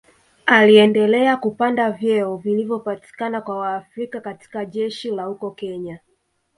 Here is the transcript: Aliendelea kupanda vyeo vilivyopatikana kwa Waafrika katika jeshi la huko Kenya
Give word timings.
Aliendelea 0.45 1.37
kupanda 1.37 1.91
vyeo 1.91 2.37
vilivyopatikana 2.37 3.41
kwa 3.41 3.57
Waafrika 3.57 4.21
katika 4.21 4.65
jeshi 4.65 5.11
la 5.11 5.23
huko 5.23 5.51
Kenya 5.51 5.99